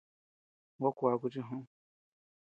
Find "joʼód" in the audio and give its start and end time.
1.43-1.65